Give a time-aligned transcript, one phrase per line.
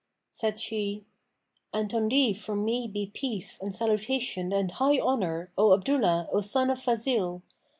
[0.31, 1.05] Said she,
[1.71, 6.41] 'And on thee from me be peace and salutation and high honour, O Abdullah, O
[6.41, 7.43] son of Fazil!